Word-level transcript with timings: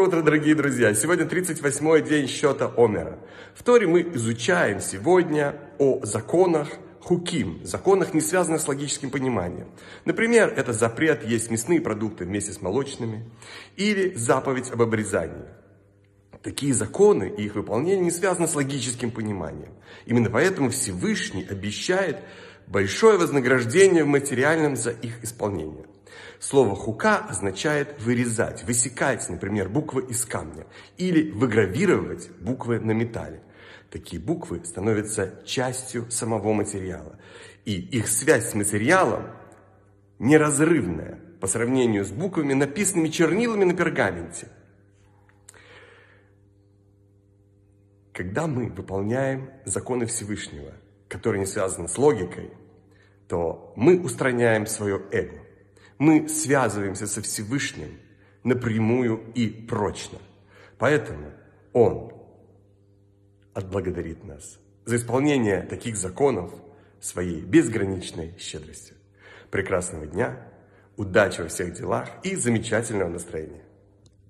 Доброе 0.00 0.16
утро, 0.16 0.22
дорогие 0.22 0.54
друзья! 0.54 0.94
Сегодня 0.94 1.26
38-й 1.26 2.00
день 2.00 2.26
счета 2.26 2.72
Омера. 2.78 3.18
В 3.54 3.62
Торе 3.62 3.86
мы 3.86 4.00
изучаем 4.14 4.80
сегодня 4.80 5.56
о 5.78 6.00
законах 6.04 6.70
хуким, 7.02 7.60
законах, 7.64 8.14
не 8.14 8.22
связанных 8.22 8.62
с 8.62 8.68
логическим 8.68 9.10
пониманием. 9.10 9.68
Например, 10.06 10.54
это 10.56 10.72
запрет 10.72 11.22
есть 11.28 11.50
мясные 11.50 11.82
продукты 11.82 12.24
вместе 12.24 12.50
с 12.50 12.62
молочными 12.62 13.30
или 13.76 14.14
заповедь 14.14 14.70
об 14.70 14.80
обрезании. 14.80 15.44
Такие 16.42 16.72
законы 16.72 17.34
и 17.36 17.44
их 17.44 17.54
выполнение 17.54 18.04
не 18.04 18.10
связаны 18.10 18.48
с 18.48 18.54
логическим 18.54 19.10
пониманием. 19.10 19.74
Именно 20.06 20.30
поэтому 20.30 20.70
Всевышний 20.70 21.46
обещает 21.46 22.20
большое 22.66 23.18
вознаграждение 23.18 24.04
в 24.04 24.06
материальном 24.08 24.76
за 24.76 24.92
их 24.92 25.22
исполнение. 25.22 25.84
Слово 26.40 26.74
«хука» 26.74 27.18
означает 27.18 28.00
вырезать, 28.02 28.64
высекать, 28.64 29.28
например, 29.28 29.68
буквы 29.68 30.06
из 30.06 30.24
камня 30.24 30.66
или 30.96 31.30
выгравировать 31.30 32.30
буквы 32.40 32.80
на 32.80 32.92
металле. 32.92 33.42
Такие 33.90 34.22
буквы 34.22 34.64
становятся 34.64 35.42
частью 35.44 36.10
самого 36.10 36.52
материала. 36.54 37.18
И 37.66 37.78
их 37.78 38.08
связь 38.08 38.50
с 38.50 38.54
материалом 38.54 39.26
неразрывная 40.18 41.18
по 41.40 41.46
сравнению 41.46 42.06
с 42.06 42.10
буквами, 42.10 42.54
написанными 42.54 43.08
чернилами 43.08 43.64
на 43.64 43.74
пергаменте. 43.74 44.48
Когда 48.14 48.46
мы 48.46 48.70
выполняем 48.70 49.50
законы 49.66 50.06
Всевышнего, 50.06 50.72
которые 51.08 51.40
не 51.40 51.46
связаны 51.46 51.88
с 51.88 51.98
логикой, 51.98 52.50
то 53.28 53.72
мы 53.76 54.00
устраняем 54.00 54.66
свое 54.66 55.02
эго 55.10 55.49
мы 56.00 56.30
связываемся 56.30 57.06
со 57.06 57.20
Всевышним 57.20 58.00
напрямую 58.42 59.22
и 59.34 59.48
прочно. 59.48 60.18
Поэтому 60.78 61.30
Он 61.74 62.10
отблагодарит 63.52 64.24
нас 64.24 64.58
за 64.86 64.96
исполнение 64.96 65.60
таких 65.60 65.96
законов 65.98 66.54
своей 67.00 67.42
безграничной 67.42 68.34
щедростью. 68.38 68.96
Прекрасного 69.50 70.06
дня, 70.06 70.42
удачи 70.96 71.42
во 71.42 71.48
всех 71.48 71.74
делах 71.74 72.08
и 72.22 72.34
замечательного 72.34 73.10
настроения. 73.10 73.64